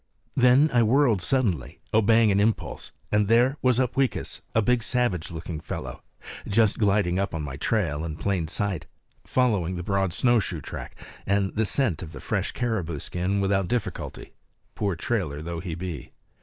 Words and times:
Then 0.35 0.71
I 0.73 0.81
whirled 0.81 1.21
suddenly, 1.21 1.79
obeying 1.93 2.31
an 2.31 2.39
impulse; 2.39 2.91
and 3.11 3.27
there 3.27 3.57
was 3.61 3.79
Upweekis, 3.79 4.41
a 4.55 4.59
big, 4.59 4.81
savage 4.81 5.29
looking 5.29 5.59
fellow, 5.59 6.01
just 6.47 6.79
gliding 6.79 7.19
up 7.19 7.35
on 7.35 7.43
my 7.43 7.55
trail 7.55 8.03
in 8.03 8.15
plain 8.17 8.47
sight, 8.47 8.87
following 9.23 9.75
the 9.75 9.83
broad 9.83 10.11
snowshoe 10.11 10.59
track 10.61 10.95
and 11.27 11.53
the 11.53 11.67
scent 11.67 12.01
of 12.01 12.13
the 12.13 12.19
fresh 12.19 12.51
caribou 12.51 12.97
skin 12.97 13.41
without 13.41 13.67
difficulty, 13.67 14.33
poor 14.73 14.95
trailer 14.95 15.39
though 15.39 15.59
he 15.59 15.75
be. 15.75 16.13